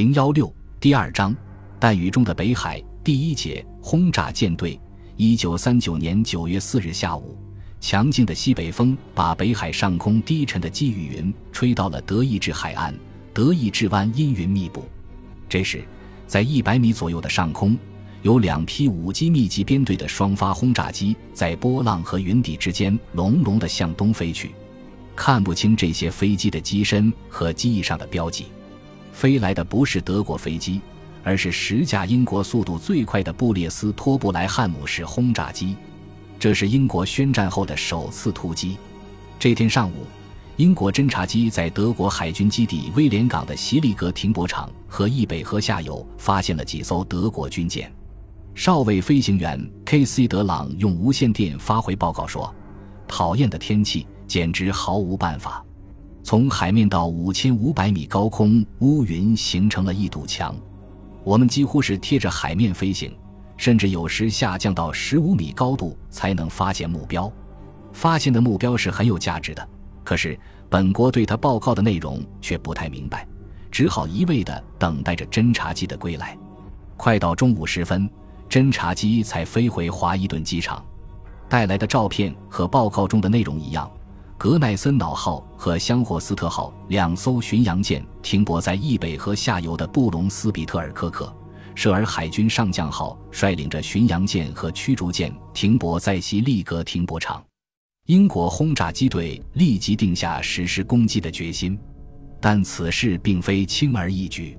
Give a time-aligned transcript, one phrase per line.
[0.00, 0.50] 零幺六
[0.80, 1.36] 第二章，
[1.78, 4.80] 弹雨中的北海第一节轰炸舰队。
[5.14, 7.36] 一九三九年九月四日下午，
[7.80, 12.94] 强劲的西北风把北海上空低沉的积雨云吹到了德意志海岸，
[13.34, 14.88] 德意志湾阴云密布。
[15.50, 15.84] 这时，
[16.26, 17.76] 在一百米左右的上空，
[18.22, 24.52] 有两批五机密集编队的双发轰炸机在波浪和云底之间隆隆地向东飞去，
[25.14, 28.46] 看不清这些飞机的机身和机翼上的标记。
[29.20, 30.80] 飞来的不是德国飞机，
[31.22, 35.76] 而是十架英国速度最快的布列斯托布莱汉姆式轰炸机。
[36.38, 38.78] 这是英国宣战后的首次突击。
[39.38, 40.06] 这天上午，
[40.56, 47.92] 英国侦察机在德国海军基地威廉港的席利格停泊场和易北河下游发现了几艘德国军舰。
[48.54, 50.26] 少尉飞行员 K.C.
[50.26, 52.50] 德朗用无线电发回报告说
[53.06, 55.62] ：“讨厌的天气，简直毫无办法。”
[56.22, 60.54] 从海面到五千五百米高空，乌云形成了一堵墙。
[61.24, 63.12] 我们几乎是贴着海面飞行，
[63.56, 67.30] 甚至有时下降到十五米高度才能发现目标。
[67.92, 69.68] 发现的目标是很有价值的，
[70.04, 73.26] 可是本国对他报告的内容却不太明白，
[73.70, 76.36] 只好一味地等待着侦察机的归来。
[76.96, 78.08] 快到中午时分，
[78.48, 80.84] 侦察机才飞回华伊顿机场，
[81.48, 83.90] 带来的照片和报告中的内容一样。
[84.40, 91.30] 格奈森瑙号和香霍斯特号两艘巡洋舰停泊在易北河下游的布隆斯比特尔科克，
[91.74, 97.44] 舍尔海军上将号率领着巡洋舰和驱逐舰停泊在西利格停泊场。
[98.06, 101.78] 英国轰炸机队立即定下实施攻击的决心，
[102.40, 104.58] 但此事并非轻而易举。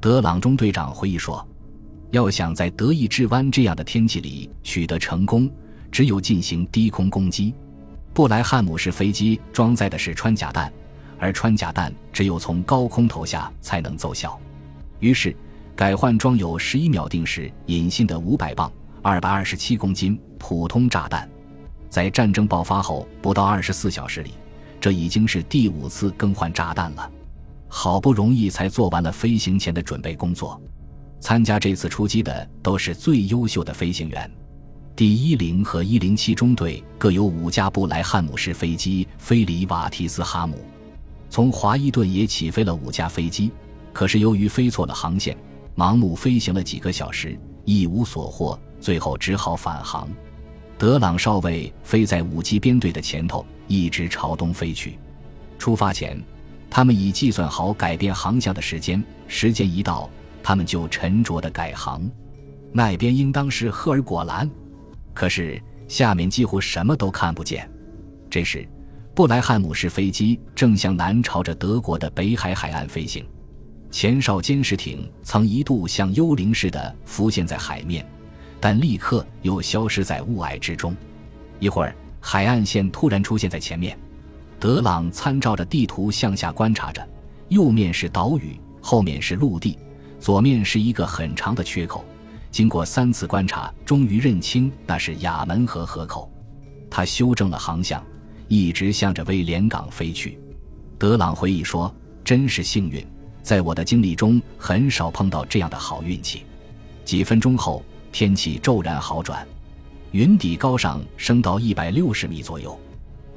[0.00, 1.48] 德朗中队长回忆说
[2.10, 5.48] ：“要想在德意志湾这样的天气里取得成功，
[5.92, 7.54] 只有进行低空攻击。”
[8.14, 10.70] 布莱汉姆式飞机装载的是穿甲弹，
[11.18, 14.38] 而穿甲弹只有从高空投下才能奏效。
[15.00, 15.34] 于是，
[15.74, 18.70] 改换装有十一秒定时引信的五百磅
[19.02, 21.28] （二百二十七公斤）普通炸弹。
[21.88, 24.32] 在战争爆发后不到二十四小时里，
[24.78, 27.10] 这已经是第五次更换炸弹了。
[27.66, 30.60] 好不容易才做完了飞行前的准备工作。
[31.18, 34.30] 参加这次出击的都是最优秀的飞行员。
[34.94, 40.62] 第一零和一零七中队各有五架布莱汉姆式飞机飞离瓦提斯哈姆，
[41.30, 43.50] 从华伊顿也起飞了五架飞机，
[43.94, 45.34] 可是由于飞错了航线，
[45.74, 50.06] 盲目飞行了几个小时，一无所获，最后只好返航。
[50.76, 54.98] 德朗少尉飞在五机编队的前头，一直朝东飞去。
[55.58, 56.22] 出发前，
[56.68, 60.10] 他们已计算好改变航向的时间，时间一到，
[60.42, 62.02] 他们就沉着地改航。
[62.72, 64.50] 那边应当是赫尔果兰。
[65.14, 67.68] 可是下面几乎什么都看不见。
[68.30, 68.66] 这时，
[69.14, 73.24] 布莱汉姆式飞机正向南朝着德国的北海海岸飞行。
[73.90, 78.06] 前哨监视艇曾一度像幽灵似的浮现在海面，
[78.58, 80.96] 但立刻又消失在雾霭之中。
[81.58, 83.98] 一会儿，海岸线突然出现在前面。
[84.58, 87.06] 德朗参照着地图向下观察着，
[87.48, 89.76] 右面是岛屿，后面是陆地，
[90.18, 92.02] 左面是一个很长的缺口。
[92.52, 96.30] 经过三次观察，终于认清那是亚门河河口。
[96.90, 98.04] 他修正了航向，
[98.46, 100.38] 一直向着威廉港飞去。
[100.98, 101.92] 德朗回忆说
[102.22, 103.04] ：“真是幸运，
[103.42, 106.44] 在我的经历中很少碰到这样的好运气。”
[107.06, 107.82] 几分钟后，
[108.12, 109.48] 天气骤然好转，
[110.10, 112.78] 云底高上升到一百六十米左右。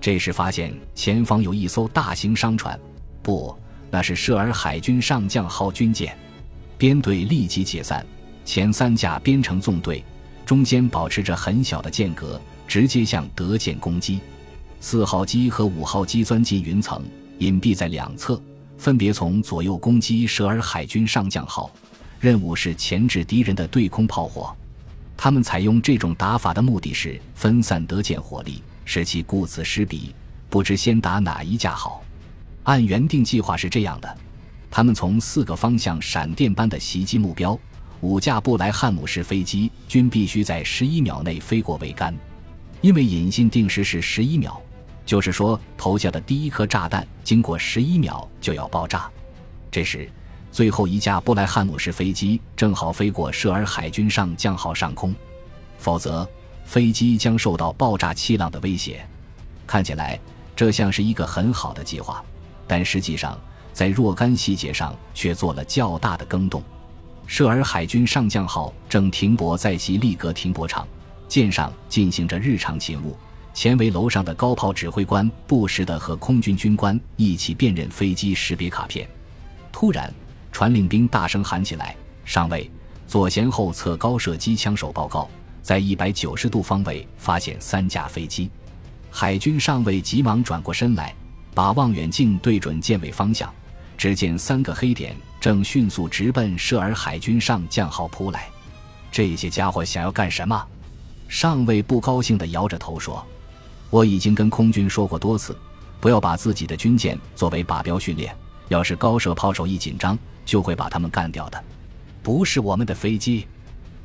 [0.00, 2.80] 这时发现前方有一艘大型商船，
[3.22, 3.54] 不，
[3.90, 6.16] 那是舍尔海军上将号军舰。
[6.78, 8.04] 编队立即解散。
[8.44, 10.04] 前三架编成纵队，
[10.44, 14.20] 中间保持着很小的间隔，直接向德舰攻击。
[14.80, 17.02] 四号机和五号机钻进云层，
[17.38, 18.40] 隐蔽在两侧，
[18.76, 21.70] 分别从左右攻击舍尔海军上将号。
[22.18, 24.54] 任务是钳制敌人的对空炮火。
[25.16, 30.14] 他们采用这种打法的目的是分散德舰火力，使其顾此失彼，
[30.50, 32.02] 不知先打哪一架好。
[32.64, 34.18] 按原定计划是这样的：
[34.70, 37.58] 他们从四个方向闪电般的袭击目标。
[38.02, 42.12] 五架布莱汉姆式飞机均必须在十一秒内飞过桅杆，
[42.80, 44.60] 因为引信定时是十一秒，
[45.06, 49.08] 就是说投下的第一颗炸弹经过十一秒就要爆炸。
[49.70, 50.10] 这时，
[50.50, 55.14] 最后一架布莱汉姆式飞机正好飞过舍尔海军上将号上空，
[55.78, 56.28] 否则
[56.64, 59.06] 飞机将受到爆炸气浪的威胁。
[59.64, 60.18] 看起来
[60.56, 62.20] 这像是一个很好的计划，
[62.66, 63.40] 但实际上
[63.72, 66.60] 在若干细节上却做了较大的更动。
[67.32, 70.86] 舍尔海军上将号正停泊在西利格停泊场，
[71.26, 73.16] 舰上进行着日常勤务。
[73.54, 79.08] 前围楼上的高炮指挥官不时地和空军军官一起辨认飞机识别卡片。
[79.72, 80.12] 突然，
[80.52, 81.96] 传令兵大声喊起来
[82.26, 82.70] ：“上尉，
[83.06, 85.26] 左舷后侧高射机枪手报告，
[85.62, 88.50] 在一百九十度方位发现三架飞机。”
[89.10, 91.14] 海军上尉急忙转过身来，
[91.54, 93.50] 把望远镜对准舰尾方向，
[93.96, 98.48] 只见三个黑点正迅速直奔舍尔海军上将号扑来。
[99.10, 100.64] 这些家伙想要干什么？
[101.26, 103.26] 上尉不高兴地摇着头说
[103.90, 105.58] ：“我已经跟空军说过多次，
[105.98, 108.32] 不要把自己的军舰作为靶标训练。
[108.68, 110.16] 要是高射炮手一紧张，
[110.46, 111.60] 就会把他们干掉的。
[112.22, 113.44] 不是我们的飞机。”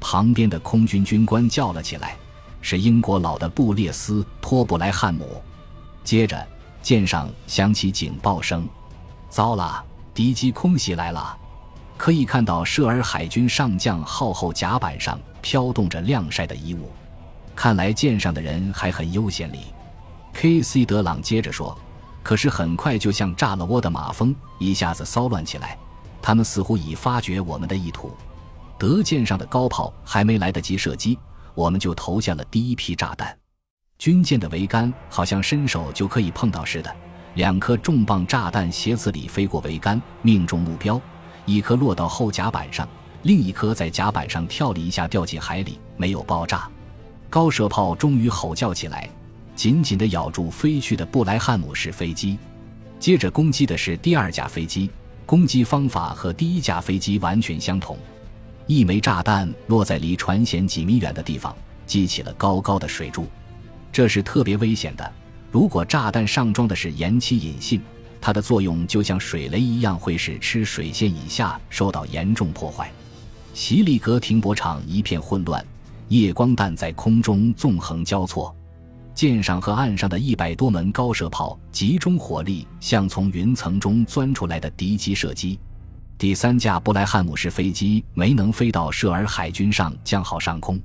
[0.01, 2.18] 旁边的空军军官叫了起来
[2.63, 5.39] ：“是英国佬的布列斯托布莱汉姆。”
[6.04, 6.48] 接着，
[6.81, 8.68] 舰上响起警报声
[9.30, 9.86] ：“糟了，
[10.18, 11.38] 敌机空袭来了！”
[11.96, 16.92] 可以看到舍尔海军上将号后甲板上飘动着晾晒的衣物。
[17.56, 19.60] 看来舰上的人还很悠闲哩
[20.34, 20.84] ，K.C.
[20.84, 21.78] 德朗接着说
[22.24, 25.78] ：“可是很快就像炸了窝的马蜂，一下子骚乱起来。
[26.20, 28.12] 他们似乎已发觉我们的意图。
[28.80, 31.18] 德舰上的高炮还没来得及射击，
[31.54, 33.38] 我们就投下了第一批炸弹。
[33.98, 36.96] 军舰的桅杆好像伸手就可以碰到似的，
[37.38, 41.00] 两颗重磅炸弹斜刺里飞过桅杆，命中目标。
[41.45, 42.89] 一颗落到后甲板上，
[43.22, 46.68] 另一颗在甲板上跳了一下，掉进海里，没有爆炸。”
[47.30, 49.07] 高射炮终于吼叫起来，
[49.56, 52.39] 紧紧地咬住飞去的布莱汉姆式飞机。
[53.00, 54.89] 接着攻击的是第二架飞机，
[55.24, 57.95] 攻击方法和第一架飞机完全相同。
[58.66, 61.56] 一枚炸弹落在离船舷几米远的地方，
[61.86, 63.28] 激起了高高的水柱，
[63.92, 65.13] 这是特别危险的。
[65.52, 67.82] 如果炸弹上装的是延期引信，
[68.20, 72.92] 它的作用就像水雷一样，会使吃水线以下受到严重破坏。
[73.54, 75.66] 席利格停泊场一片混乱。
[76.10, 78.56] 夜光弹在空中纵横交错，
[79.14, 85.60] 舰上和岸上的一百多门高射炮集中火力向从云层中钻出来的敌机射击。
[86.18, 90.80] 第三架布莱汉姆式飞机没能飞到舍尔海军上将号上空，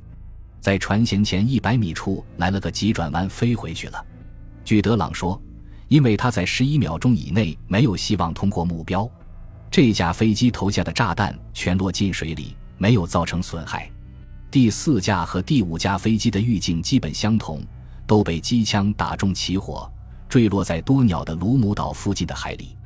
[0.59, 4.05] 在船舷前一百米处来了个急转弯飞回去了。
[4.65, 5.41] 据德朗说，
[5.89, 9.09] 因为他在十一秒钟以内没有希望通过目标，
[9.71, 13.91] 这架飞机投下的炸弹全落进水里，没有造成损害。
[14.51, 17.63] 第四架和第五架飞机的预警基本相同，
[18.07, 19.91] 都被机枪打中起火，
[20.29, 22.77] 坠落在多鸟的鲁姆岛附近的海里。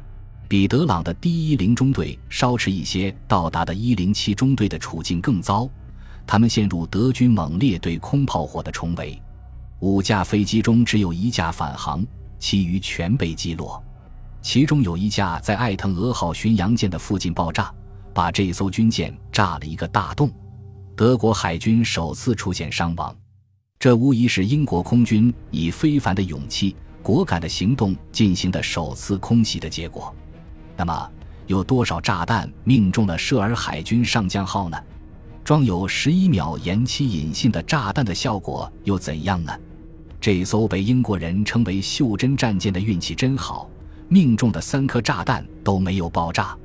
[0.48, 5.68] 彼得朗的第一零中队稍迟一些到达的一零七中队的处境更糟，
[6.24, 9.20] 他们陷入德军猛烈对空炮火的重围。
[9.80, 12.04] 五架飞机中只有一架返航，
[12.38, 13.82] 其余全被击落。
[14.40, 17.72] 其中有一架在艾腾俄号巡洋舰的附近爆炸，
[18.14, 20.30] 把这艘军舰炸了一个大洞。
[20.94, 23.14] 德国海军首次出现伤亡，
[23.78, 30.14] 这无疑是英国空军以非凡的勇气、果敢的行动进行的首次空袭的结果。
[30.74, 31.10] 那么，
[31.46, 34.78] 有多少炸弹命中了舍尔海军上将号呢？
[35.44, 39.52] 装有十一秒延期引信的炸弹的效果又怎样呢？
[40.20, 43.70] 这艘被英国人称为“袖珍战舰”的运气真好，
[44.08, 46.56] 命中的三颗炸弹都没有爆炸。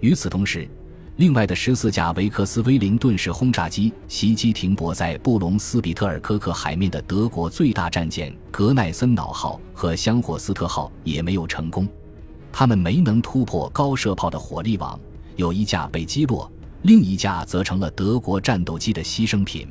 [0.00, 0.68] 与此同时，
[1.16, 11.88] 另外的十四架维克斯威灵顿式轰炸机袭击停泊在布隆斯比特尔科克海面的德国最大战舰格奈森瑙号和香霍斯特号也没有成功，
[12.52, 14.98] 他们没能突破高射炮的火力网，
[15.34, 16.48] 有一架被击落，
[16.82, 19.66] 另一架则成了德国战斗机的牺牲品。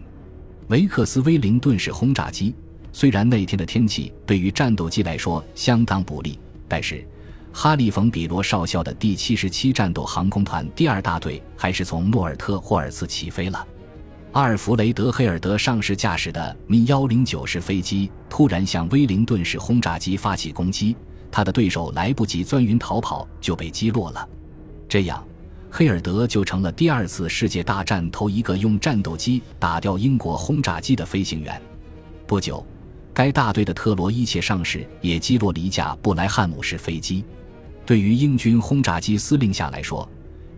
[0.67, 2.53] 维克斯威灵顿式轰炸机
[2.97, 7.07] 虽然那天的天气对于战斗机来说相当不利，但是。
[7.53, 13.67] 哈利·冯·比罗少校的第七十七战斗航空团第二大队还是从诺尔特霍尔茨起飞了。
[14.31, 20.95] 阿尔弗雷德·黑尔德上士驾驶的米幺零九式飞机突然向威灵顿式轰炸机发起攻击，
[21.31, 24.27] 他的对手来不及钻云逃跑就被击落了。
[24.89, 25.23] 这样，
[25.69, 31.61] 黑尔德就成了第二次世界大战头一个用战斗机打掉英国轰炸机的飞行员。
[32.25, 32.65] 不久，
[33.17, 37.25] 该大队的特罗伊切上士也击落了一架布莱汉姆式飞机。
[37.83, 40.07] 对于英军轰炸机司令下来说，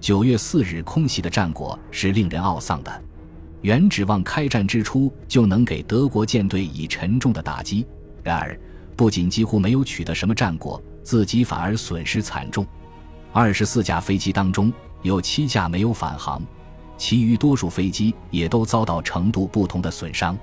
[0.02, 3.04] 九月四日空袭的战果是令人懊丧的。
[3.62, 7.88] 原指望开战之初就能给德国舰队以沉重的打击，
[8.24, 8.60] 然而
[8.94, 12.68] 不仅几乎没有取得什么战果，自己反而损失惨重。
[13.32, 14.70] 二十四架飞机当中
[15.02, 16.46] 有七架没有返航，
[16.98, 20.38] 其余多数飞机也都遭到程度不同的损伤。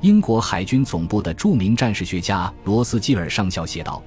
[0.00, 4.00] 英国海军总部的著名战士学家罗斯基尔上校写道。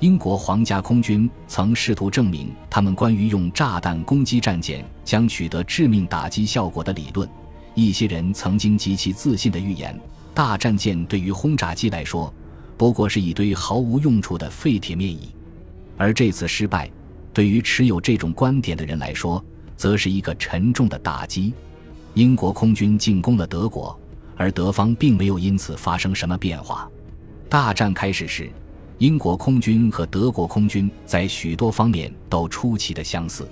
[0.00, 7.28] 英国皇家空军曾试图证明他们关于用炸弹攻击战舰将取得致命打击效果的理论。
[7.74, 9.98] 一些人曾经极其自信地预言，
[10.32, 12.32] 大战舰对于轰炸机来说
[12.76, 15.28] 不过是一堆毫无用处的废铁面蚁。
[15.96, 16.90] 而这次失败，
[17.32, 19.42] 对于持有这种观点的人来说，
[19.76, 21.52] 则是一个沉重的打击。
[22.14, 23.98] 英国空军进攻了德国，
[24.36, 26.88] 而德方并没有因此发生什么变化。
[27.48, 28.50] 大战开始时，
[28.98, 33.48] 英国空军和德国空军在许多方面都出奇的相似。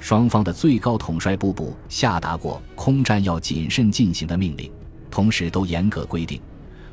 [0.00, 4.70] 双方的最高统帅部部下达过空战要谨慎进行的命令，
[5.10, 6.40] 同时都严格规定，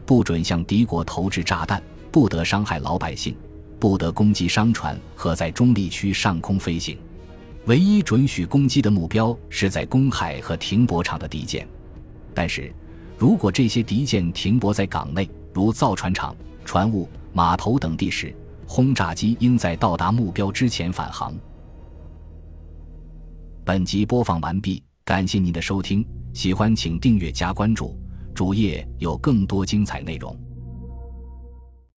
[0.06, 1.82] 不准向敌国投掷炸弹，
[2.12, 3.36] 不得伤害老百姓，
[3.80, 6.98] 不得攻击商船和在中立区上空飞行。
[7.66, 11.68] 唯一准许攻击的目标是在公海和停泊场的敌舰。
[12.34, 12.72] 但是，
[13.20, 16.34] 如果这些敌舰停泊在港内，如造船厂、
[16.64, 18.34] 船坞、码头等地时，
[18.66, 21.36] 轰炸机应在到达目标之前返航。
[23.66, 27.94] 本集播放完毕，感谢您的收听，喜欢请订阅加关注，
[28.34, 30.34] 主页有更多精彩内容。